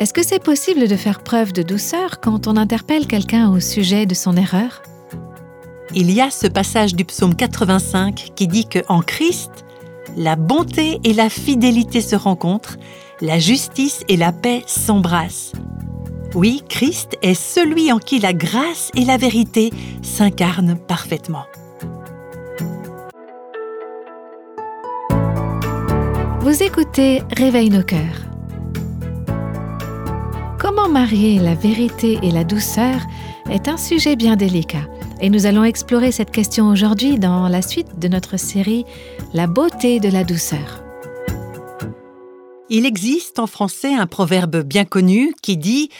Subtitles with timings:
[0.00, 4.06] Est-ce que c'est possible de faire preuve de douceur quand on interpelle quelqu'un au sujet
[4.06, 4.82] de son erreur?
[5.94, 9.50] Il y a ce passage du psaume 85 qui dit que en Christ,
[10.16, 12.78] la bonté et la fidélité se rencontrent,
[13.20, 15.52] la justice et la paix s'embrassent.
[16.34, 19.70] Oui, Christ est celui en qui la grâce et la vérité
[20.00, 21.44] s'incarnent parfaitement.
[26.42, 28.24] Vous écoutez Réveille nos cœurs.
[30.58, 33.02] Comment marier la vérité et la douceur
[33.50, 34.88] est un sujet bien délicat.
[35.20, 38.86] Et nous allons explorer cette question aujourd'hui dans la suite de notre série
[39.34, 40.82] La beauté de la douceur.
[42.70, 45.90] Il existe en français un proverbe bien connu qui dit,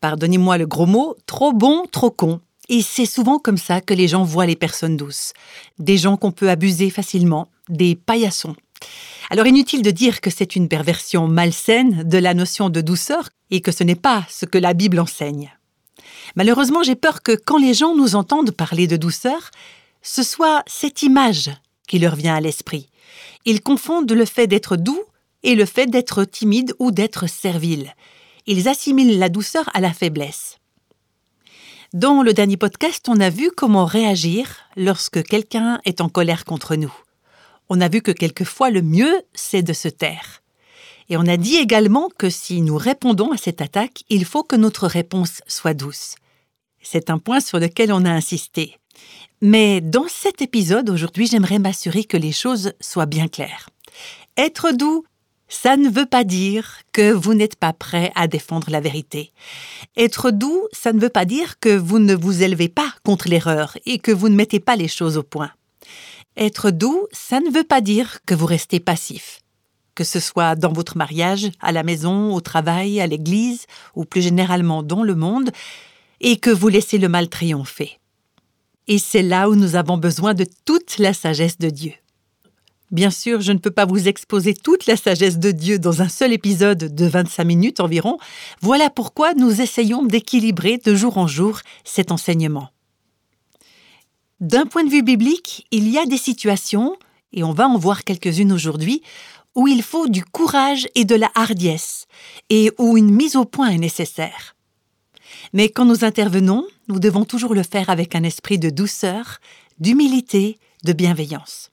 [0.00, 2.40] pardonnez-moi le gros mot, trop bon, trop con.
[2.68, 5.34] Et c'est souvent comme ça que les gens voient les personnes douces.
[5.78, 8.56] Des gens qu'on peut abuser facilement, des paillassons.
[9.34, 13.62] Alors inutile de dire que c'est une perversion malsaine de la notion de douceur et
[13.62, 15.52] que ce n'est pas ce que la Bible enseigne.
[16.36, 19.50] Malheureusement, j'ai peur que quand les gens nous entendent parler de douceur,
[20.02, 21.50] ce soit cette image
[21.88, 22.90] qui leur vient à l'esprit.
[23.44, 25.02] Ils confondent le fait d'être doux
[25.42, 27.92] et le fait d'être timide ou d'être servile.
[28.46, 30.58] Ils assimilent la douceur à la faiblesse.
[31.92, 36.76] Dans le dernier podcast, on a vu comment réagir lorsque quelqu'un est en colère contre
[36.76, 36.94] nous.
[37.68, 40.42] On a vu que quelquefois le mieux, c'est de se taire.
[41.08, 44.56] Et on a dit également que si nous répondons à cette attaque, il faut que
[44.56, 46.16] notre réponse soit douce.
[46.82, 48.78] C'est un point sur lequel on a insisté.
[49.40, 53.68] Mais dans cet épisode, aujourd'hui, j'aimerais m'assurer que les choses soient bien claires.
[54.36, 55.04] Être doux,
[55.48, 59.32] ça ne veut pas dire que vous n'êtes pas prêt à défendre la vérité.
[59.96, 63.76] Être doux, ça ne veut pas dire que vous ne vous élevez pas contre l'erreur
[63.86, 65.50] et que vous ne mettez pas les choses au point.
[66.36, 69.40] Être doux, ça ne veut pas dire que vous restez passif
[69.94, 74.22] que ce soit dans votre mariage, à la maison, au travail, à l'église, ou plus
[74.22, 75.50] généralement dans le monde,
[76.20, 77.98] et que vous laissez le mal triompher.
[78.86, 81.92] Et c'est là où nous avons besoin de toute la sagesse de Dieu.
[82.90, 86.08] Bien sûr, je ne peux pas vous exposer toute la sagesse de Dieu dans un
[86.08, 88.18] seul épisode de 25 minutes environ.
[88.60, 92.73] Voilà pourquoi nous essayons d'équilibrer de jour en jour cet enseignement.
[94.40, 96.96] D'un point de vue biblique, il y a des situations,
[97.32, 99.02] et on va en voir quelques-unes aujourd'hui,
[99.54, 102.06] où il faut du courage et de la hardiesse,
[102.50, 104.56] et où une mise au point est nécessaire.
[105.52, 109.38] Mais quand nous intervenons, nous devons toujours le faire avec un esprit de douceur,
[109.78, 111.70] d'humilité, de bienveillance.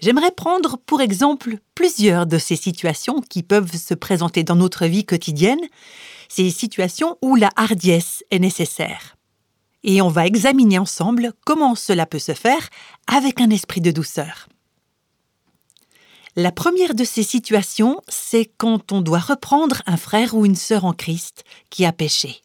[0.00, 5.04] J'aimerais prendre pour exemple plusieurs de ces situations qui peuvent se présenter dans notre vie
[5.04, 5.60] quotidienne,
[6.28, 9.16] ces situations où la hardiesse est nécessaire.
[9.84, 12.68] Et on va examiner ensemble comment cela peut se faire
[13.06, 14.48] avec un esprit de douceur.
[16.34, 20.86] La première de ces situations, c'est quand on doit reprendre un frère ou une sœur
[20.86, 22.40] en Christ qui a péché.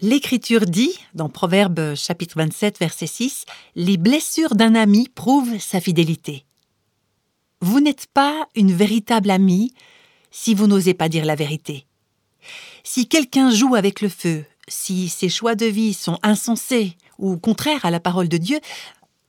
[0.00, 3.44] L'Écriture dit, dans Proverbe chapitre 27, verset 6,
[3.76, 6.44] Les blessures d'un ami prouvent sa fidélité.
[7.60, 9.74] Vous n'êtes pas une véritable amie
[10.30, 11.86] si vous n'osez pas dire la vérité.
[12.82, 17.84] Si quelqu'un joue avec le feu, si ses choix de vie sont insensés ou contraires
[17.84, 18.58] à la parole de Dieu,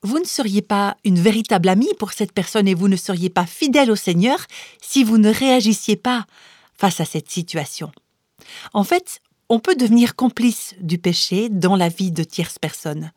[0.01, 3.45] vous ne seriez pas une véritable amie pour cette personne et vous ne seriez pas
[3.45, 4.45] fidèle au Seigneur
[4.81, 6.25] si vous ne réagissiez pas
[6.77, 7.91] face à cette situation.
[8.73, 13.11] En fait, on peut devenir complice du péché dans la vie de tierces personnes.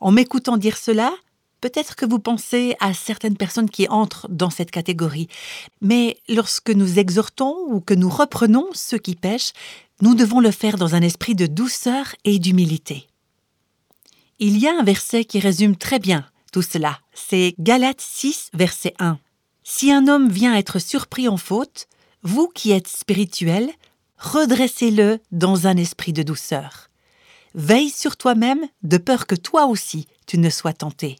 [0.00, 1.12] En m'écoutant dire cela,
[1.60, 5.28] peut-être que vous pensez à certaines personnes qui entrent dans cette catégorie.
[5.80, 9.52] Mais lorsque nous exhortons ou que nous reprenons ceux qui pêchent,
[10.00, 13.06] nous devons le faire dans un esprit de douceur et d'humilité.
[14.38, 17.00] Il y a un verset qui résume très bien tout cela.
[17.12, 19.18] C'est Galates 6, verset 1.
[19.62, 21.86] Si un homme vient être surpris en faute,
[22.22, 23.70] vous qui êtes spirituel,
[24.16, 26.88] redressez-le dans un esprit de douceur.
[27.54, 31.16] Veille sur toi-même de peur que toi aussi tu ne sois tenté.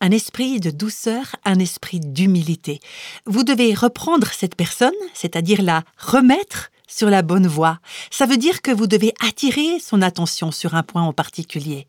[0.00, 2.80] Un esprit de douceur, un esprit d'humilité.
[3.24, 7.78] Vous devez reprendre cette personne, c'est-à-dire la remettre sur la bonne voie.
[8.10, 11.88] Ça veut dire que vous devez attirer son attention sur un point en particulier.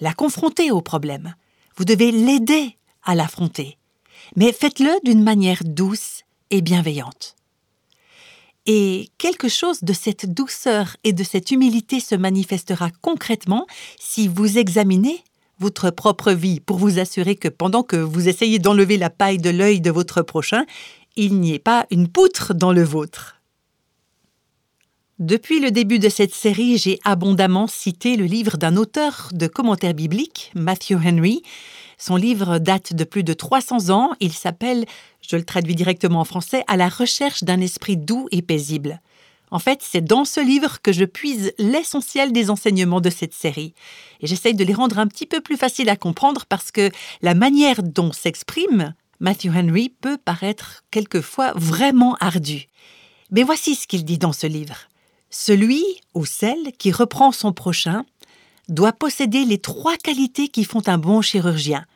[0.00, 1.34] La confronter au problème.
[1.76, 3.78] Vous devez l'aider à l'affronter.
[4.36, 7.36] Mais faites-le d'une manière douce et bienveillante.
[8.66, 13.66] Et quelque chose de cette douceur et de cette humilité se manifestera concrètement
[14.00, 15.22] si vous examinez
[15.58, 19.50] votre propre vie pour vous assurer que pendant que vous essayez d'enlever la paille de
[19.50, 20.64] l'œil de votre prochain,
[21.16, 23.33] il n'y ait pas une poutre dans le vôtre.
[25.20, 29.94] Depuis le début de cette série, j'ai abondamment cité le livre d'un auteur de commentaires
[29.94, 31.42] bibliques, Matthew Henry.
[31.98, 34.10] Son livre date de plus de 300 ans.
[34.18, 34.84] Il s'appelle,
[35.20, 39.00] je le traduis directement en français, À la recherche d'un esprit doux et paisible.
[39.52, 43.72] En fait, c'est dans ce livre que je puise l'essentiel des enseignements de cette série.
[44.20, 46.90] Et j'essaye de les rendre un petit peu plus faciles à comprendre parce que
[47.22, 52.66] la manière dont s'exprime Matthew Henry peut paraître quelquefois vraiment ardue.
[53.30, 54.88] Mais voici ce qu'il dit dans ce livre.
[55.36, 55.84] Celui
[56.14, 58.06] ou celle qui reprend son prochain
[58.68, 61.86] doit posséder les trois qualités qui font un bon chirurgien.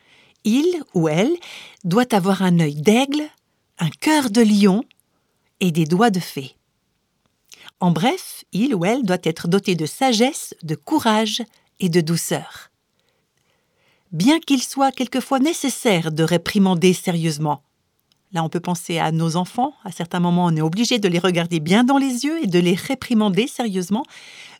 [0.43, 1.37] Il ou elle
[1.85, 3.23] doit avoir un œil d'aigle,
[3.79, 4.83] un cœur de lion
[5.61, 6.57] et des doigts de fée.
[7.79, 11.41] En bref, il ou elle doit être doté de sagesse, de courage
[11.79, 12.73] et de douceur.
[14.11, 17.63] Bien qu'il soit quelquefois nécessaire de réprimander sérieusement,
[18.33, 19.73] Là, on peut penser à nos enfants.
[19.85, 22.59] À certains moments, on est obligé de les regarder bien dans les yeux et de
[22.59, 24.05] les réprimander sérieusement.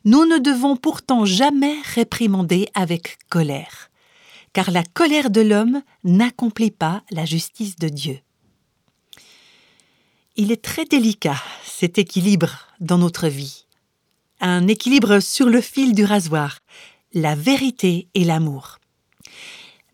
[0.05, 3.89] Nous ne devons pourtant jamais réprimander avec colère,
[4.53, 8.19] car la colère de l'homme n'accomplit pas la justice de Dieu.
[10.35, 13.65] Il est très délicat, cet équilibre dans notre vie.
[14.39, 16.59] Un équilibre sur le fil du rasoir,
[17.13, 18.78] la vérité et l'amour.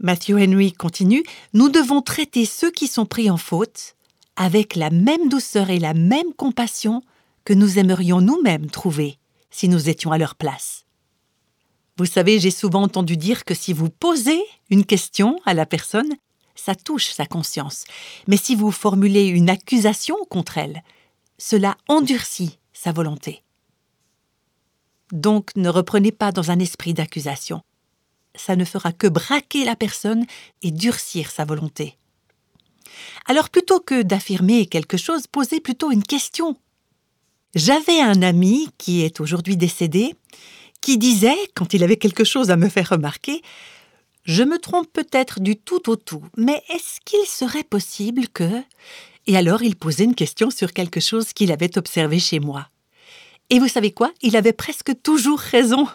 [0.05, 1.23] Matthew Henry continue,
[1.53, 3.95] Nous devons traiter ceux qui sont pris en faute
[4.35, 7.01] avec la même douceur et la même compassion
[7.43, 9.17] que nous aimerions nous-mêmes trouver
[9.49, 10.85] si nous étions à leur place.
[11.97, 16.13] Vous savez, j'ai souvent entendu dire que si vous posez une question à la personne,
[16.53, 17.85] ça touche sa conscience.
[18.27, 20.83] Mais si vous formulez une accusation contre elle,
[21.39, 23.41] cela endurcit sa volonté.
[25.11, 27.63] Donc ne reprenez pas dans un esprit d'accusation
[28.37, 30.25] ça ne fera que braquer la personne
[30.61, 31.97] et durcir sa volonté.
[33.25, 36.57] Alors plutôt que d'affirmer quelque chose, posez plutôt une question.
[37.55, 40.15] J'avais un ami qui est aujourd'hui décédé,
[40.81, 43.41] qui disait, quand il avait quelque chose à me faire remarquer,
[44.25, 48.63] Je me trompe peut-être du tout au tout, mais est-ce qu'il serait possible que...
[49.27, 52.67] Et alors il posait une question sur quelque chose qu'il avait observé chez moi.
[53.49, 54.11] Et vous savez quoi?
[54.21, 55.87] Il avait presque toujours raison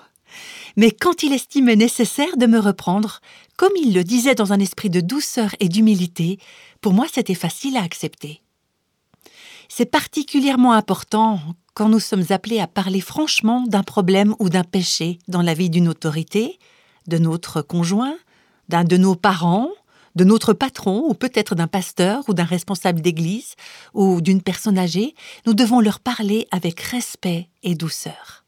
[0.76, 3.20] mais quand il estimait nécessaire de me reprendre,
[3.56, 6.38] comme il le disait dans un esprit de douceur et d'humilité,
[6.80, 8.42] pour moi c'était facile à accepter.
[9.68, 11.40] C'est particulièrement important
[11.74, 15.70] quand nous sommes appelés à parler franchement d'un problème ou d'un péché dans la vie
[15.70, 16.58] d'une autorité,
[17.06, 18.16] de notre conjoint,
[18.68, 19.70] d'un de nos parents,
[20.16, 23.54] de notre patron ou peut-être d'un pasteur ou d'un responsable d'église
[23.94, 25.14] ou d'une personne âgée,
[25.46, 28.39] nous devons leur parler avec respect et douceur.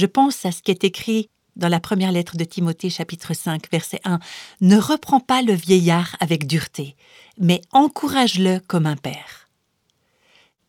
[0.00, 3.70] Je pense à ce qui est écrit dans la première lettre de Timothée chapitre 5
[3.70, 4.18] verset 1.
[4.62, 6.96] Ne reprends pas le vieillard avec dureté,
[7.38, 9.50] mais encourage-le comme un père.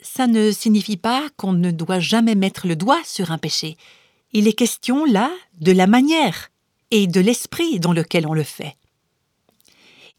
[0.02, 3.78] Ça ne signifie pas qu'on ne doit jamais mettre le doigt sur un péché.
[4.34, 5.32] Il est question là
[5.62, 6.50] de la manière
[6.90, 8.76] et de l'esprit dans lequel on le fait.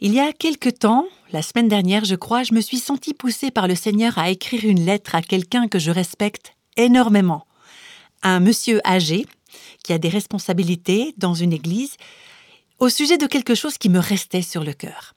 [0.00, 3.50] Il y a quelque temps, la semaine dernière je crois, je me suis senti poussé
[3.50, 7.44] par le Seigneur à écrire une lettre à quelqu'un que je respecte énormément
[8.22, 9.26] un monsieur âgé
[9.84, 11.96] qui a des responsabilités dans une église
[12.78, 15.14] au sujet de quelque chose qui me restait sur le cœur.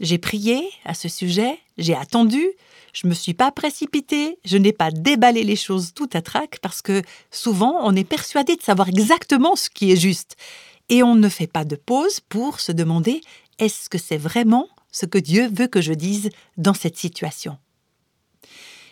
[0.00, 2.44] J'ai prié à ce sujet, j'ai attendu,
[2.92, 6.58] je ne me suis pas précipitée, je n'ai pas déballé les choses tout à trac
[6.60, 10.36] parce que souvent on est persuadé de savoir exactement ce qui est juste
[10.88, 13.20] et on ne fait pas de pause pour se demander
[13.58, 17.58] est-ce que c'est vraiment ce que Dieu veut que je dise dans cette situation?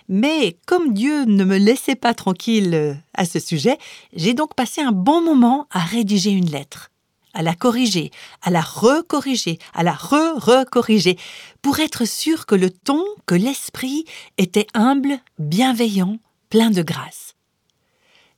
[0.09, 3.77] Mais comme Dieu ne me laissait pas tranquille euh, à ce sujet,
[4.15, 6.91] j'ai donc passé un bon moment à rédiger une lettre,
[7.35, 11.19] à la corriger, à la recorriger, à la re-recorriger,
[11.61, 14.05] pour être sûr que le ton, que l'esprit
[14.39, 16.19] était humble, bienveillant,
[16.51, 17.35] plein de grâce.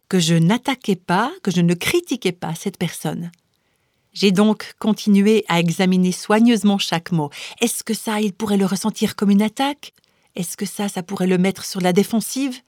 [0.08, 3.30] Que je n'attaquais pas, que je ne critiquais pas cette personne.
[4.14, 7.28] J'ai donc continué à examiner soigneusement chaque mot.
[7.60, 9.92] Est-ce que ça, il pourrait le ressentir comme une attaque?
[10.38, 12.60] Est-ce que ça, ça pourrait le mettre sur la défensive?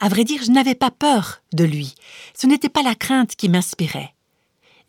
[0.00, 1.94] À vrai dire, je n'avais pas peur de lui.
[2.34, 4.14] Ce n'était pas la crainte qui m'inspirait.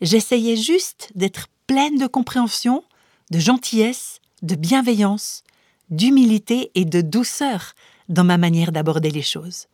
[0.02, 2.84] J'essayais juste d'être pleine de compréhension,
[3.30, 5.42] de gentillesse, de bienveillance,
[5.88, 7.72] d'humilité et de douceur
[8.10, 9.66] dans ma manière d'aborder les choses.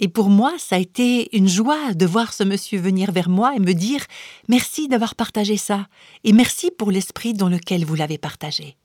[0.00, 3.54] Et pour moi, ça a été une joie de voir ce monsieur venir vers moi
[3.54, 4.04] et me dire
[4.48, 5.86] Merci d'avoir partagé ça,
[6.24, 8.76] et merci pour l'esprit dans lequel vous l'avez partagé.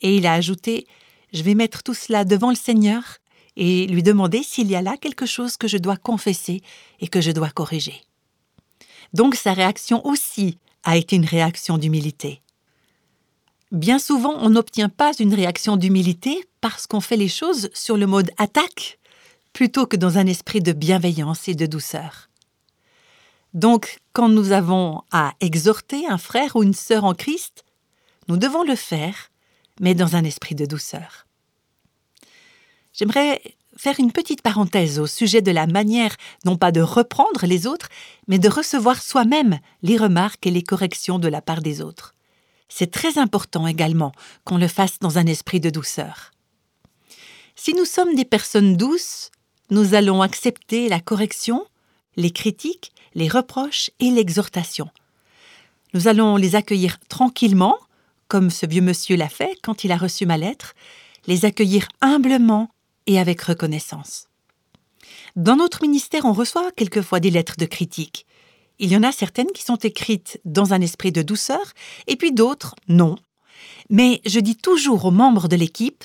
[0.00, 0.86] Et il a ajouté
[1.32, 3.02] Je vais mettre tout cela devant le Seigneur
[3.56, 6.62] et lui demander s'il y a là quelque chose que je dois confesser
[7.00, 8.02] et que je dois corriger.
[9.12, 12.42] Donc sa réaction aussi a été une réaction d'humilité.
[13.72, 18.06] Bien souvent, on n'obtient pas une réaction d'humilité parce qu'on fait les choses sur le
[18.06, 18.98] mode attaque
[19.52, 22.28] plutôt que dans un esprit de bienveillance et de douceur.
[23.54, 27.64] Donc, quand nous avons à exhorter un frère ou une sœur en Christ,
[28.28, 29.30] nous devons le faire,
[29.80, 31.26] mais dans un esprit de douceur.
[32.92, 33.40] J'aimerais
[33.76, 37.88] faire une petite parenthèse au sujet de la manière non pas de reprendre les autres,
[38.26, 42.14] mais de recevoir soi-même les remarques et les corrections de la part des autres.
[42.68, 44.12] C'est très important également
[44.44, 46.32] qu'on le fasse dans un esprit de douceur.
[47.54, 49.30] Si nous sommes des personnes douces,
[49.70, 51.66] nous allons accepter la correction,
[52.16, 54.88] les critiques, les reproches et l'exhortation.
[55.94, 57.78] Nous allons les accueillir tranquillement,
[58.28, 60.74] comme ce vieux monsieur l'a fait quand il a reçu ma lettre,
[61.26, 62.70] les accueillir humblement
[63.06, 64.28] et avec reconnaissance.
[65.36, 68.26] Dans notre ministère, on reçoit quelquefois des lettres de critique.
[68.78, 71.72] Il y en a certaines qui sont écrites dans un esprit de douceur,
[72.06, 73.16] et puis d'autres non.
[73.88, 76.04] Mais je dis toujours aux membres de l'équipe,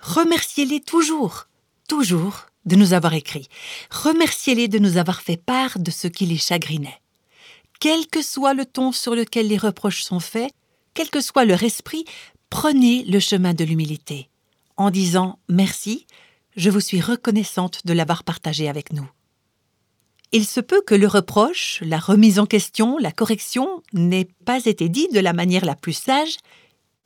[0.00, 1.48] remerciez-les toujours,
[1.88, 3.48] toujours de nous avoir écrit.
[3.90, 7.00] Remerciez-les de nous avoir fait part de ce qui les chagrinait.
[7.80, 10.52] Quel que soit le ton sur lequel les reproches sont faits,
[10.94, 12.04] quel que soit leur esprit,
[12.50, 14.28] prenez le chemin de l'humilité,
[14.76, 16.06] en disant merci,
[16.56, 19.08] je vous suis reconnaissante de l'avoir partagé avec nous.
[20.32, 24.88] Il se peut que le reproche, la remise en question, la correction n'aient pas été
[24.88, 26.36] dit de la manière la plus sage,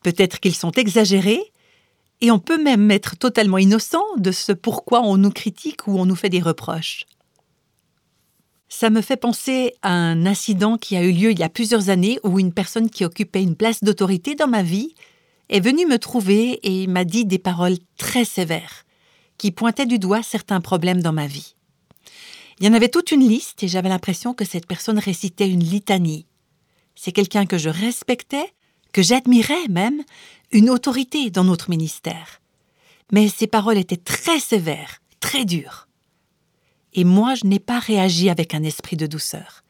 [0.02, 1.52] peut-être qu'ils sont exagérés,
[2.20, 6.06] et on peut même être totalement innocent de ce pourquoi on nous critique ou on
[6.06, 7.04] nous fait des reproches.
[8.68, 11.88] Ça me fait penser à un incident qui a eu lieu il y a plusieurs
[11.88, 14.94] années où une personne qui occupait une place d'autorité dans ma vie
[15.48, 18.84] est venue me trouver et m'a dit des paroles très sévères
[19.38, 21.54] qui pointaient du doigt certains problèmes dans ma vie.
[22.58, 25.62] Il y en avait toute une liste et j'avais l'impression que cette personne récitait une
[25.62, 26.26] litanie.
[26.94, 28.52] C'est quelqu'un que je respectais,
[28.92, 30.02] que j'admirais même,
[30.50, 32.40] une autorité dans notre ministère.
[33.12, 35.85] Mais ses paroles étaient très sévères, très dures.
[36.96, 39.62] Et moi, je n'ai pas réagi avec un esprit de douceur.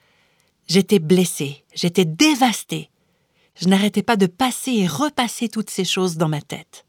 [0.69, 2.89] J'étais blessée, j'étais dévastée.
[3.57, 6.87] Je n'arrêtais pas de passer et repasser toutes ces choses dans ma tête.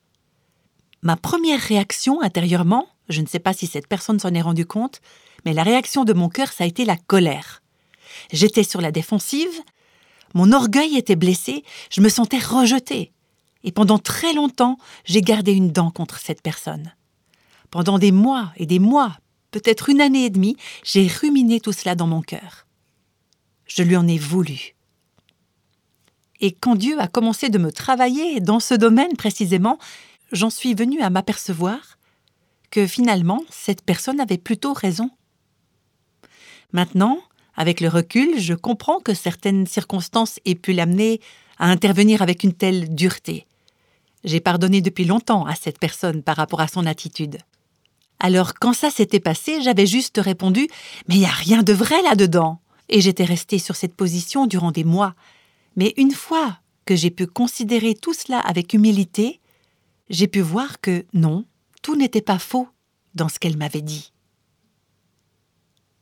[1.02, 5.02] Ma première réaction intérieurement, je ne sais pas si cette personne s'en est rendue compte,
[5.44, 7.64] mais la réaction de mon cœur, ça a été la colère.
[8.32, 9.62] J'étais sur la défensive,
[10.34, 13.12] mon orgueil était blessé, je me sentais rejetée.
[13.64, 16.94] Et pendant très longtemps, j'ai gardé une dent contre cette personne.
[17.72, 19.18] Pendant des mois et des mois,
[19.52, 22.66] peut-être une année et demie, j'ai ruminé tout cela dans mon cœur.
[23.66, 24.76] Je lui en ai voulu.
[26.40, 29.80] Et quand Dieu a commencé de me travailler dans ce domaine précisément,
[30.32, 31.98] j'en suis venu à m'apercevoir
[32.70, 35.10] que finalement, cette personne avait plutôt raison.
[36.74, 37.20] Maintenant,
[37.56, 41.22] avec le recul, je comprends que certaines circonstances aient pu l'amener
[41.58, 43.48] à intervenir avec une telle dureté.
[44.24, 47.38] J'ai pardonné depuis longtemps à cette personne par rapport à son attitude.
[48.20, 50.68] Alors quand ça s'était passé, j'avais juste répondu
[51.08, 52.60] Mais il n'y a rien de vrai là-dedans.
[52.90, 55.14] Et j'étais restée sur cette position durant des mois.
[55.76, 59.42] Mais une fois que j'ai pu considérer tout cela avec humilité,
[60.10, 61.46] j'ai pu voir que non,
[61.82, 62.68] tout n'était pas faux
[63.14, 64.14] dans ce qu'elle m'avait dit.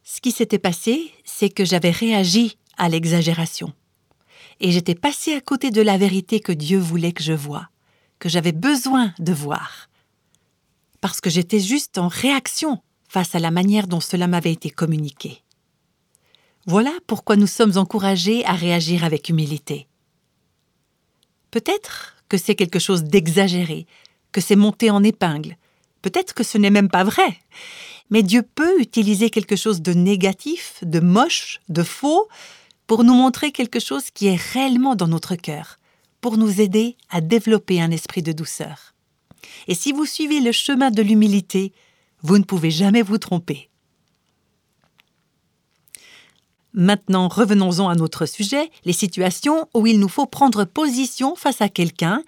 [0.04, 3.74] Ce qui s'était passé, c'est que j'avais réagi à l'exagération.
[4.60, 7.70] Et j'étais passé à côté de la vérité que Dieu voulait que je voie,
[8.20, 9.90] que j'avais besoin de voir.
[11.06, 15.44] Parce que j'étais juste en réaction face à la manière dont cela m'avait été communiqué.
[16.66, 19.86] Voilà pourquoi nous sommes encouragés à réagir avec humilité.
[21.52, 23.86] Peut-être que c'est quelque chose d'exagéré,
[24.32, 25.58] que c'est monté en épingle.
[26.02, 27.38] Peut-être que ce n'est même pas vrai.
[28.10, 32.28] Mais Dieu peut utiliser quelque chose de négatif, de moche, de faux,
[32.88, 35.78] pour nous montrer quelque chose qui est réellement dans notre cœur,
[36.20, 38.95] pour nous aider à développer un esprit de douceur.
[39.68, 41.74] Et si vous suivez le chemin de l'humilité,
[42.22, 43.70] vous ne pouvez jamais vous tromper.
[46.74, 51.70] Maintenant, revenons-en à notre sujet, les situations où il nous faut prendre position face à
[51.70, 52.22] quelqu'un,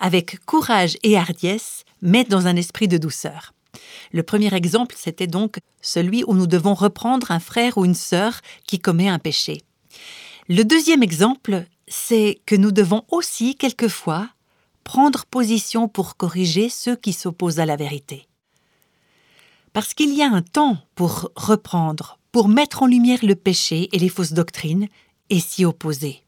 [0.00, 3.52] avec courage et hardiesse, mais dans un esprit de douceur.
[4.12, 8.40] Le premier exemple, c'était donc celui où nous devons reprendre un frère ou une sœur
[8.66, 9.62] qui commet un péché.
[10.48, 14.28] Le deuxième exemple, c'est que nous devons aussi, quelquefois,
[14.84, 18.26] prendre position pour corriger ceux qui s'opposent à la vérité.
[19.72, 23.98] Parce qu'il y a un temps pour reprendre, pour mettre en lumière le péché et
[23.98, 24.88] les fausses doctrines,
[25.30, 26.22] et s'y opposer.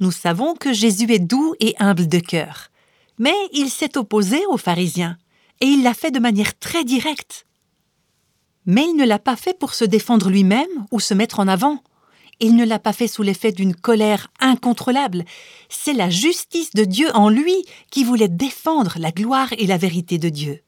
[0.00, 2.70] Nous savons que Jésus est doux et humble de cœur,
[3.18, 5.16] mais il s'est opposé aux pharisiens,
[5.60, 7.46] et il l'a fait de manière très directe.
[8.66, 11.82] Mais il ne l'a pas fait pour se défendre lui-même ou se mettre en avant.
[12.40, 15.24] Il ne l'a pas fait sous l'effet d'une colère incontrôlable.
[15.68, 20.18] C'est la justice de Dieu en lui qui voulait défendre la gloire et la vérité
[20.18, 20.60] de Dieu.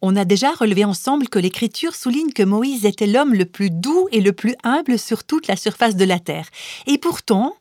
[0.00, 4.08] On a déjà relevé ensemble que l'Écriture souligne que Moïse était l'homme le plus doux
[4.12, 6.48] et le plus humble sur toute la surface de la terre.
[6.86, 7.56] Et pourtant,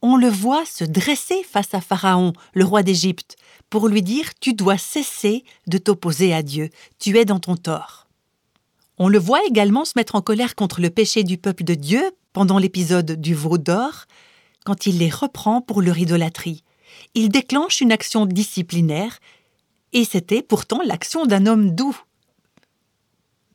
[0.00, 3.36] on le voit se dresser face à Pharaon, le roi d'Égypte,
[3.68, 8.01] pour lui dire Tu dois cesser de t'opposer à Dieu, tu es dans ton tort.
[9.04, 12.12] On le voit également se mettre en colère contre le péché du peuple de Dieu
[12.32, 14.04] pendant l'épisode du veau d'or,
[14.64, 16.62] quand il les reprend pour leur idolâtrie.
[17.14, 19.18] Il déclenche une action disciplinaire,
[19.92, 22.00] et c'était pourtant l'action d'un homme doux.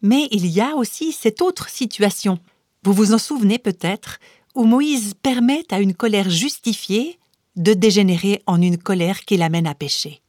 [0.01, 2.39] Mais il y a aussi cette autre situation.
[2.84, 4.20] Vous vous en souvenez peut-être,
[4.54, 7.20] où Moïse permet à une colère justifiée
[7.56, 10.22] de dégénérer en une colère qui l'amène à pécher.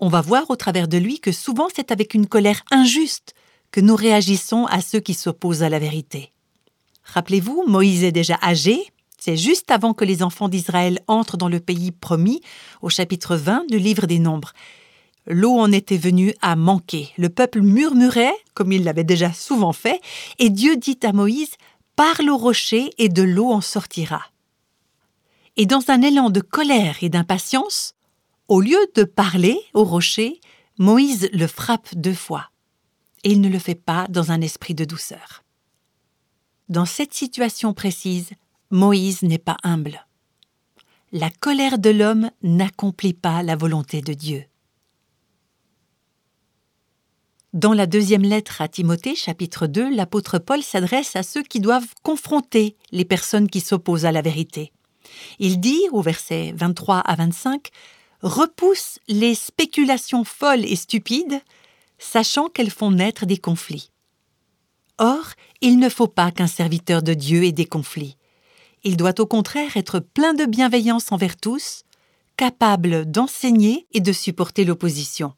[0.00, 3.34] On va voir au travers de lui que souvent c'est avec une colère injuste
[3.76, 6.32] que nous réagissons à ceux qui s'opposent à la vérité.
[7.04, 8.80] Rappelez-vous, Moïse est déjà âgé,
[9.18, 12.40] c'est juste avant que les enfants d'Israël entrent dans le pays promis,
[12.80, 14.54] au chapitre 20 du livre des Nombres.
[15.26, 17.10] L'eau en était venue à manquer.
[17.18, 20.00] Le peuple murmurait, comme il l'avait déjà souvent fait,
[20.38, 21.52] et Dieu dit à Moïse
[21.96, 24.22] Parle au rocher et de l'eau en sortira.
[25.58, 27.92] Et dans un élan de colère et d'impatience,
[28.48, 30.40] au lieu de parler au rocher,
[30.78, 32.48] Moïse le frappe deux fois.
[33.26, 35.42] Et il ne le fait pas dans un esprit de douceur.
[36.68, 38.30] Dans cette situation précise,
[38.70, 40.06] Moïse n'est pas humble.
[41.10, 44.44] La colère de l'homme n'accomplit pas la volonté de Dieu.
[47.52, 51.94] Dans la deuxième lettre à Timothée, chapitre 2, l'apôtre Paul s'adresse à ceux qui doivent
[52.04, 54.72] confronter les personnes qui s'opposent à la vérité.
[55.40, 57.70] Il dit, au verset 23 à 25,
[58.22, 61.40] Repousse les spéculations folles et stupides,
[61.98, 63.90] sachant qu'elles font naître des conflits.
[64.98, 68.16] Or, il ne faut pas qu'un serviteur de Dieu ait des conflits.
[68.84, 71.82] Il doit au contraire être plein de bienveillance envers tous,
[72.36, 75.34] capable d'enseigner et de supporter l'opposition.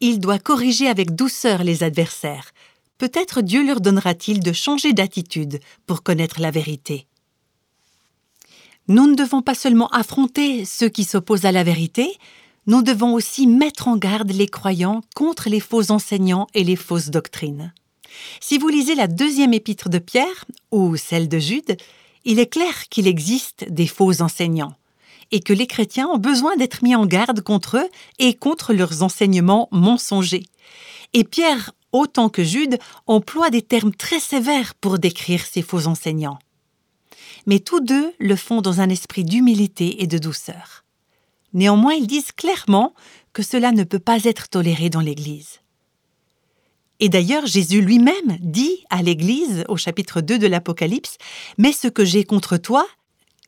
[0.00, 2.52] Il doit corriger avec douceur les adversaires.
[2.98, 7.06] Peut-être Dieu leur donnera-t-il de changer d'attitude pour connaître la vérité.
[8.86, 12.16] Nous ne devons pas seulement affronter ceux qui s'opposent à la vérité,
[12.68, 17.08] nous devons aussi mettre en garde les croyants contre les faux enseignants et les fausses
[17.08, 17.72] doctrines.
[18.40, 21.78] Si vous lisez la deuxième épître de Pierre ou celle de Jude,
[22.26, 24.74] il est clair qu'il existe des faux enseignants
[25.30, 29.02] et que les chrétiens ont besoin d'être mis en garde contre eux et contre leurs
[29.02, 30.44] enseignements mensongers.
[31.14, 36.38] Et Pierre, autant que Jude, emploie des termes très sévères pour décrire ces faux enseignants.
[37.46, 40.84] Mais tous deux le font dans un esprit d'humilité et de douceur.
[41.54, 42.94] Néanmoins, ils disent clairement
[43.32, 45.60] que cela ne peut pas être toléré dans l'Église.
[47.00, 51.16] Et d'ailleurs, Jésus lui-même dit à l'Église, au chapitre 2 de l'Apocalypse,
[51.56, 52.86] Mais ce que j'ai contre toi,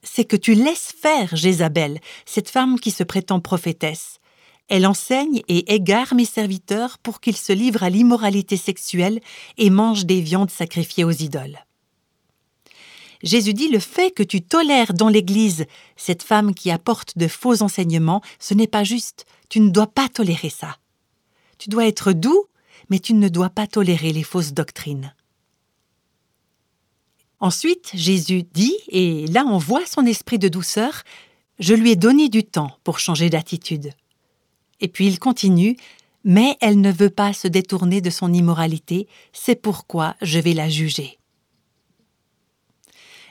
[0.03, 4.19] c'est que tu laisses faire Jézabel, cette femme qui se prétend prophétesse.
[4.69, 9.21] Elle enseigne et égare mes serviteurs pour qu'ils se livrent à l'immoralité sexuelle
[9.59, 11.59] et mangent des viandes sacrifiées aux idoles.
[13.23, 17.63] Jésus dit le fait que tu tolères dans l'Église cette femme qui apporte de faux
[17.63, 19.27] enseignements, ce n'est pas juste.
[19.49, 20.79] Tu ne dois pas tolérer ça.
[21.59, 22.47] Tu dois être doux,
[22.89, 25.15] mais tu ne dois pas tolérer les fausses doctrines.
[27.41, 31.03] Ensuite, Jésus dit, et là on voit son esprit de douceur,
[31.59, 33.93] Je lui ai donné du temps pour changer d'attitude.
[34.81, 35.77] Et puis il continue,
[36.25, 40.69] Mais elle ne veut pas se détourner de son immoralité, c'est pourquoi je vais la
[40.69, 41.20] juger.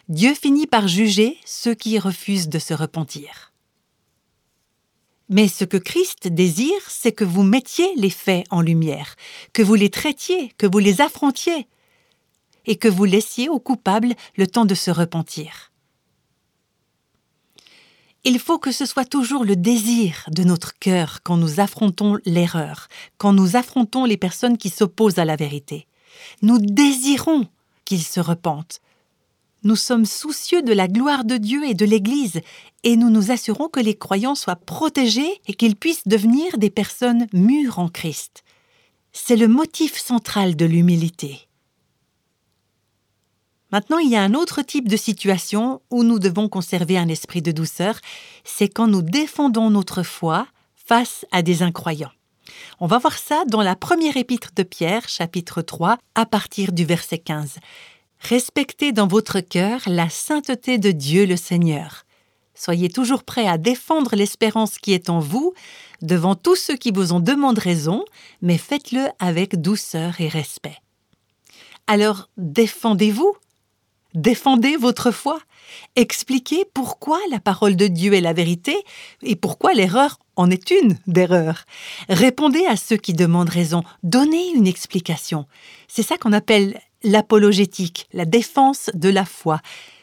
[0.10, 3.54] Dieu finit par juger ceux qui refusent de se repentir.
[5.30, 9.16] Mais ce que Christ désire, c'est que vous mettiez les faits en lumière,
[9.54, 11.68] que vous les traitiez, que vous les affrontiez,
[12.66, 15.72] et que vous laissiez aux coupables le temps de se repentir.
[18.24, 22.88] Il faut que ce soit toujours le désir de notre cœur quand nous affrontons l'erreur,
[23.20, 25.86] quand nous affrontons les personnes qui s'opposent à la vérité.
[26.42, 27.48] Nous désirons
[27.86, 28.82] qu'ils se repentent.
[29.64, 32.40] Nous sommes soucieux de la gloire de Dieu et de l'Église,
[32.84, 37.28] et nous nous assurons que les croyants soient protégés et qu'ils puissent devenir des personnes
[37.34, 38.44] mûres en Christ.
[39.12, 41.50] C'est le motif central de l'humilité.
[43.72, 47.42] Maintenant, il y a un autre type de situation où nous devons conserver un esprit
[47.42, 48.00] de douceur,
[48.44, 52.12] c'est quand nous défendons notre foi face à des incroyants.
[52.80, 56.86] On va voir ça dans la première épître de Pierre, chapitre 3, à partir du
[56.86, 57.58] verset 15.
[58.20, 62.06] Respectez dans votre cœur la sainteté de Dieu le Seigneur.
[62.54, 65.54] Soyez toujours prêts à défendre l'espérance qui est en vous
[66.02, 68.04] devant tous ceux qui vous en demandent raison,
[68.42, 70.78] mais faites-le avec douceur et respect.
[71.88, 73.34] Alors défendez-vous
[74.16, 75.40] Défendez votre foi.
[75.96, 78.76] expliquer pourquoi la parole de Dieu est la vérité
[79.22, 81.66] et pourquoi l'erreur en est une d'erreur.
[82.10, 85.46] Répondez à ceux qui demandent raison, donnez une explication.
[85.88, 89.60] C'est ça qu'on appelle l'apologétique, la défense de la foi.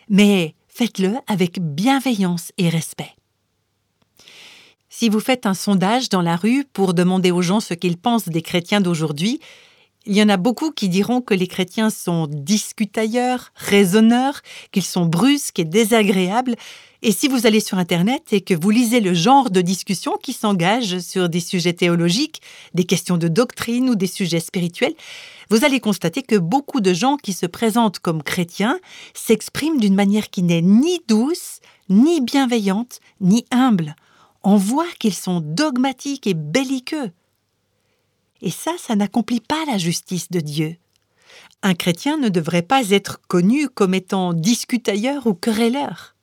[0.08, 3.14] Mais faites-le avec bienveillance et respect.
[4.88, 8.28] Si vous faites un sondage dans la rue pour demander aux gens ce qu'ils pensent
[8.28, 9.40] des chrétiens d'aujourd'hui,
[10.06, 14.40] il y en a beaucoup qui diront que les chrétiens sont discutailleurs, raisonneurs,
[14.70, 16.54] qu'ils sont brusques et désagréables.
[17.02, 20.32] Et si vous allez sur Internet et que vous lisez le genre de discussion qui
[20.32, 22.40] s'engage sur des sujets théologiques,
[22.72, 24.94] des questions de doctrine ou des sujets spirituels,
[25.50, 28.78] vous allez constater que beaucoup de gens qui se présentent comme chrétiens
[29.12, 33.96] s'expriment d'une manière qui n'est ni douce, ni bienveillante, ni humble.
[34.44, 37.10] On voit qu'ils sont dogmatiques et belliqueux.
[38.42, 40.76] Et ça, ça n'accomplit pas la justice de Dieu.
[41.62, 46.14] Un chrétien ne devrait pas être connu comme étant discutailleur ou querelleur.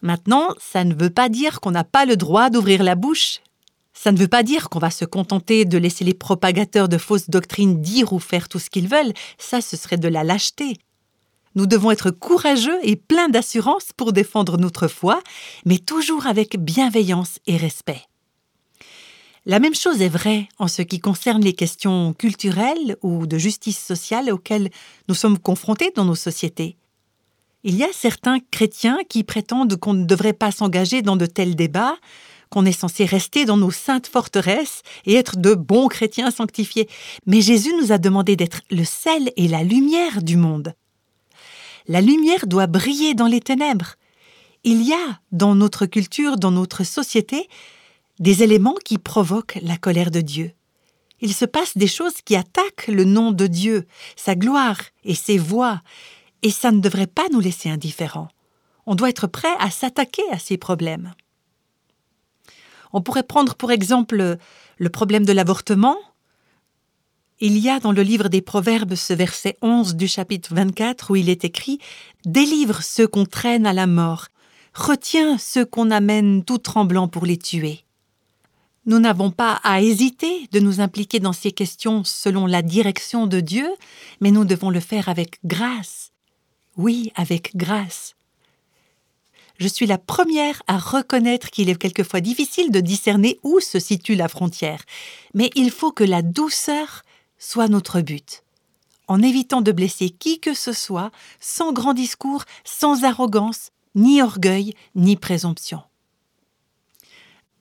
[0.00, 3.40] Maintenant, ça ne veut pas dire qu'on n'a pas le droit d'ouvrir la bouche.
[3.92, 7.30] Ça ne veut pas dire qu'on va se contenter de laisser les propagateurs de fausses
[7.30, 9.12] doctrines dire ou faire tout ce qu'ils veulent.
[9.38, 10.76] Ça, ce serait de la lâcheté.
[11.54, 15.20] Nous devons être courageux et pleins d'assurance pour défendre notre foi,
[15.66, 18.02] mais toujours avec bienveillance et respect.
[19.44, 23.78] La même chose est vraie en ce qui concerne les questions culturelles ou de justice
[23.84, 24.70] sociale auxquelles
[25.08, 26.76] nous sommes confrontés dans nos sociétés.
[27.64, 31.56] Il y a certains chrétiens qui prétendent qu'on ne devrait pas s'engager dans de tels
[31.56, 31.96] débats,
[32.50, 36.88] qu'on est censé rester dans nos saintes forteresses et être de bons chrétiens sanctifiés.
[37.26, 40.74] Mais Jésus nous a demandé d'être le sel et la lumière du monde.
[41.88, 43.96] La lumière doit briller dans les ténèbres.
[44.62, 47.48] Il y a, dans notre culture, dans notre société,
[48.18, 50.52] des éléments qui provoquent la colère de Dieu.
[51.20, 55.38] Il se passe des choses qui attaquent le nom de Dieu, sa gloire et ses
[55.38, 55.80] voix,
[56.42, 58.28] et ça ne devrait pas nous laisser indifférents.
[58.86, 61.14] On doit être prêt à s'attaquer à ces problèmes.
[62.92, 64.36] On pourrait prendre pour exemple
[64.76, 65.96] le problème de l'avortement.
[67.40, 71.16] Il y a dans le livre des Proverbes ce verset 11 du chapitre 24 où
[71.16, 71.78] il est écrit
[72.24, 74.26] Délivre ceux qu'on traîne à la mort,
[74.74, 77.84] retiens ceux qu'on amène tout tremblant pour les tuer.
[78.84, 83.38] Nous n'avons pas à hésiter de nous impliquer dans ces questions selon la direction de
[83.38, 83.68] Dieu,
[84.20, 86.10] mais nous devons le faire avec grâce.
[86.76, 88.16] Oui, avec grâce.
[89.58, 94.16] Je suis la première à reconnaître qu'il est quelquefois difficile de discerner où se situe
[94.16, 94.82] la frontière,
[95.34, 97.02] mais il faut que la douceur
[97.38, 98.42] soit notre but.
[99.06, 104.74] En évitant de blesser qui que ce soit, sans grand discours, sans arrogance, ni orgueil,
[104.96, 105.82] ni présomption.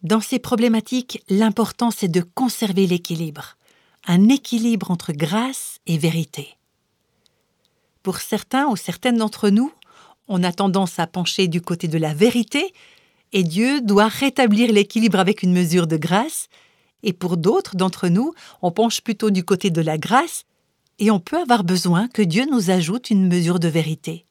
[0.04, 3.58] Dans ces problématiques, l'important c'est de conserver l'équilibre,
[4.08, 6.58] un équilibre entre grâce et vérité.
[8.02, 9.72] Pour certains ou certaines d'entre nous,
[10.28, 12.74] on a tendance à pencher du côté de la vérité,
[13.32, 16.48] et Dieu doit rétablir l'équilibre avec une mesure de grâce,
[17.04, 18.34] et pour d'autres d'entre nous,
[18.64, 20.46] on penche plutôt du côté de la grâce,
[20.98, 24.26] et on peut avoir besoin que Dieu nous ajoute une mesure de vérité.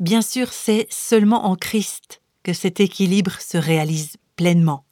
[0.00, 4.84] Bien sûr, c'est seulement en Christ que cet équilibre se réalise pleinement.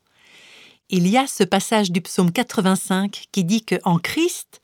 [0.91, 4.61] Il y a ce passage du psaume 85 qui dit que en Christ,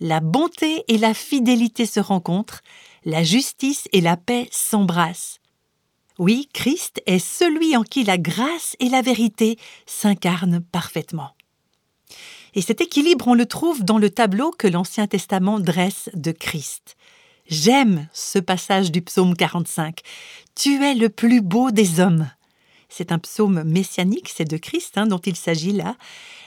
[0.00, 2.62] la bonté et la fidélité se rencontrent,
[3.04, 5.40] la justice et la paix s'embrassent.
[6.18, 11.32] Oui, Christ est celui en qui la grâce et la vérité s'incarnent parfaitement.
[12.54, 16.95] Et cet équilibre, on le trouve dans le tableau que l'Ancien Testament dresse de Christ.
[17.48, 20.00] J'aime ce passage du psaume 45.
[20.56, 22.28] Tu es le plus beau des hommes.
[22.88, 25.96] C'est un psaume messianique, c'est de Christ hein, dont il s'agit là.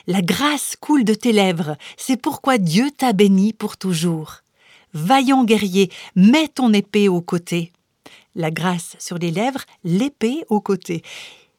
[0.07, 4.41] La grâce coule de tes lèvres, c'est pourquoi Dieu t'a béni pour toujours.
[4.93, 7.71] Vaillant guerrier, mets ton épée au côté.
[8.35, 11.01] La grâce sur les lèvres, l'épée au côté.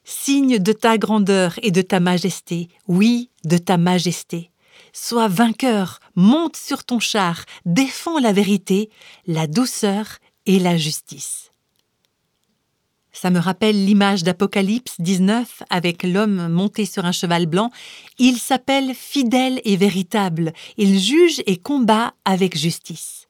[0.03, 4.50] Signe de ta grandeur et de ta majesté, oui, de ta majesté.
[4.93, 8.89] Sois vainqueur, monte sur ton char, défends la vérité,
[9.25, 11.51] la douceur et la justice.
[13.13, 17.71] Ça me rappelle l'image d'Apocalypse 19 avec l'homme monté sur un cheval blanc.
[18.17, 20.53] Il s'appelle fidèle et véritable.
[20.77, 23.27] Il juge et combat avec justice.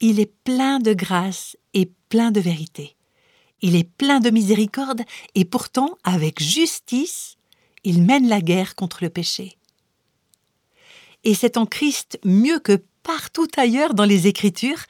[0.00, 2.96] Il est plein de grâce et plein de vérité.
[3.62, 5.02] Il est plein de miséricorde
[5.34, 7.36] et pourtant, avec justice,
[7.84, 9.58] il mène la guerre contre le péché
[11.24, 14.84] et c'est en Christ mieux que partout ailleurs dans les Écritures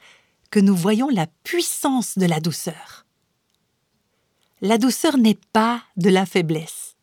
[0.49, 3.05] que nous voyons la puissance de la douceur.
[4.61, 6.95] La douceur n'est pas de la faiblesse.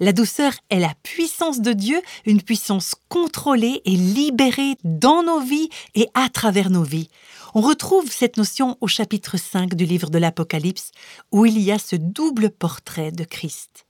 [0.00, 5.68] La douceur est la puissance de Dieu, une puissance contrôlée et libérée dans nos vies
[5.94, 7.08] et à travers nos vies.
[7.54, 10.92] On retrouve cette notion au chapitre 5 du livre de l'Apocalypse,
[11.32, 13.87] où il y a ce double portrait de Christ.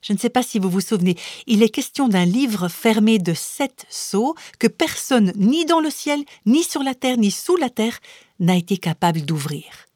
[0.00, 3.34] Je ne sais pas si vous vous souvenez, il est question d'un livre fermé de
[3.34, 7.68] sept sceaux que personne, ni dans le ciel, ni sur la terre, ni sous la
[7.68, 7.98] terre,
[8.38, 9.88] n'a été capable d'ouvrir.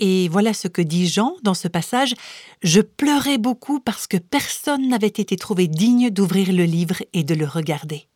[0.00, 2.14] Et voilà ce que dit Jean dans ce passage.
[2.62, 7.34] Je pleurais beaucoup parce que personne n'avait été trouvé digne d'ouvrir le livre et de
[7.34, 8.08] le regarder.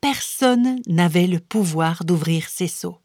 [0.00, 2.98] Personne n'avait le pouvoir d'ouvrir ces sceaux.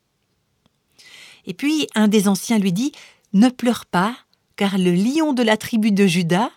[1.46, 2.94] Et puis un des anciens lui dit
[3.34, 4.16] Ne pleure pas,
[4.56, 6.52] car le lion de la tribu de Judas,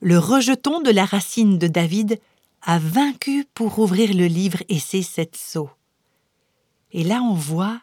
[0.00, 2.20] le rejeton de la racine de David,
[2.62, 5.70] a vaincu pour ouvrir le livre et ses sept sceaux.
[6.92, 7.80] Et là on voit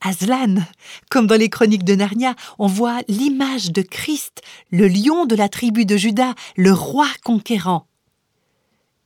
[0.00, 0.56] Aslan,
[1.10, 5.48] comme dans les chroniques de Narnia, on voit l'image de Christ, le lion de la
[5.48, 7.86] tribu de Judas, le roi conquérant.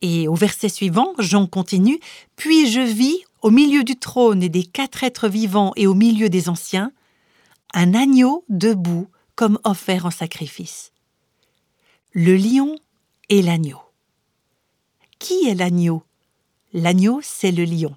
[0.01, 1.99] Et au verset suivant, Jean continue
[2.35, 6.29] Puis je vis, au milieu du trône et des quatre êtres vivants et au milieu
[6.29, 6.91] des anciens,
[7.73, 9.07] un agneau debout
[9.39, 10.91] comme offert en sacrifice.
[12.11, 12.75] Le lion
[13.29, 13.79] et l'agneau.
[15.17, 16.03] Qui est l'agneau?
[16.73, 17.95] L'agneau, c'est le lion.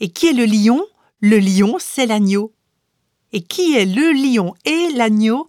[0.00, 0.82] Et qui est le lion?
[1.20, 2.54] Le lion, c'est l'agneau.
[3.32, 5.48] Et qui est le lion et l'agneau?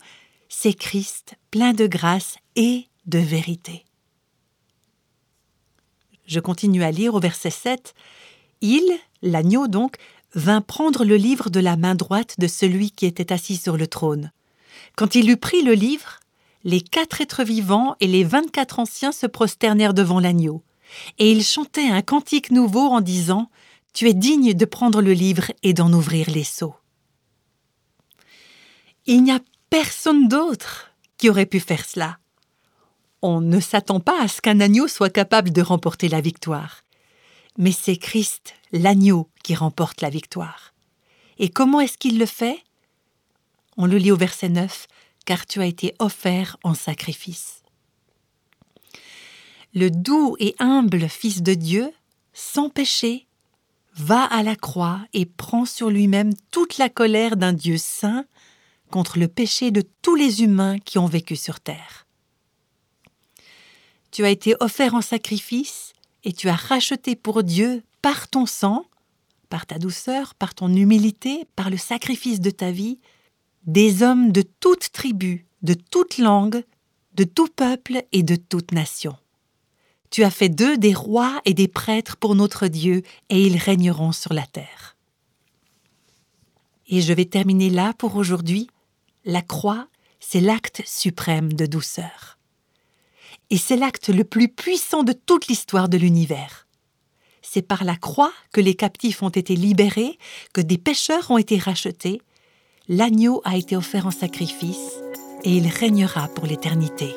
[0.49, 3.85] C'est Christ, plein de grâce et de vérité.
[6.25, 7.93] Je continue à lire au verset 7.
[8.59, 8.83] Il,
[9.21, 9.95] l'agneau donc,
[10.33, 13.87] vint prendre le livre de la main droite de celui qui était assis sur le
[13.87, 14.33] trône.
[14.95, 16.19] Quand il eut pris le livre,
[16.63, 20.63] les quatre êtres vivants et les vingt-quatre anciens se prosternèrent devant l'agneau,
[21.19, 23.49] et ils chantaient un cantique nouveau en disant
[23.93, 26.75] tu es digne de prendre le livre et d'en ouvrir les sceaux.
[29.05, 32.17] Il n'y a personne d'autre qui aurait pu faire cela.
[33.21, 36.81] On ne s'attend pas à ce qu'un agneau soit capable de remporter la victoire.
[37.57, 40.73] Mais c'est Christ, l'agneau, qui remporte la victoire.
[41.37, 42.64] Et comment est-ce qu'il le fait?
[43.77, 44.87] On le lit au verset 9,
[45.25, 47.63] car tu as été offert en sacrifice.
[49.73, 51.91] Le doux et humble Fils de Dieu,
[52.33, 53.27] sans péché,
[53.95, 58.25] va à la croix et prend sur lui-même toute la colère d'un Dieu saint
[58.91, 62.05] contre le péché de tous les humains qui ont vécu sur terre.
[64.11, 65.91] Tu as été offert en sacrifice
[66.23, 68.85] et tu as racheté pour Dieu par ton sang,
[69.49, 72.99] par ta douceur, par ton humilité, par le sacrifice de ta vie,
[73.65, 76.63] des hommes de toute tribu, de toute langue,
[77.15, 79.15] de tout peuple et de toute nation.
[80.11, 84.11] Tu as fait d'eux des rois et des prêtres pour notre Dieu, et ils régneront
[84.11, 84.95] sur la terre.
[86.87, 88.69] Et je vais terminer là pour aujourd'hui.
[89.25, 89.87] La croix,
[90.19, 92.37] c'est l'acte suprême de douceur.
[93.49, 96.67] Et c'est l'acte le plus puissant de toute l'histoire de l'univers.
[97.41, 100.17] C'est par la croix que les captifs ont été libérés,
[100.53, 102.21] que des pécheurs ont été rachetés.
[102.87, 104.91] L'agneau a été offert en sacrifice,
[105.43, 107.15] et il régnera pour l'éternité.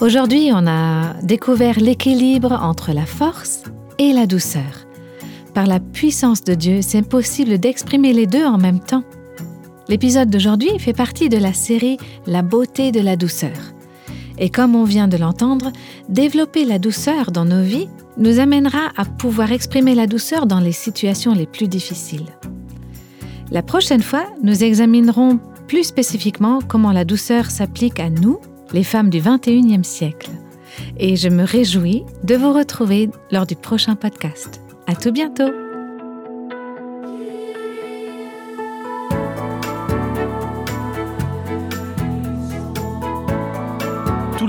[0.00, 3.64] Aujourd'hui, on a découvert l'équilibre entre la force
[3.98, 4.86] et la douceur.
[5.52, 9.02] Par la puissance de Dieu, c'est possible d'exprimer les deux en même temps.
[9.88, 13.58] L'épisode d'aujourd'hui fait partie de la série La beauté de la douceur.
[14.40, 15.70] Et comme on vient de l'entendre,
[16.08, 20.72] développer la douceur dans nos vies nous amènera à pouvoir exprimer la douceur dans les
[20.72, 22.26] situations les plus difficiles.
[23.50, 28.40] La prochaine fois, nous examinerons plus spécifiquement comment la douceur s'applique à nous
[28.72, 30.30] les femmes du 21e siècle.
[30.98, 34.60] Et je me réjouis de vous retrouver lors du prochain podcast.
[34.86, 35.69] À tout bientôt!